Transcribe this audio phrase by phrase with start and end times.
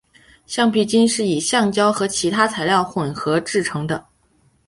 [0.47, 4.03] 橡皮筋是以橡胶和其他材料混合制成的。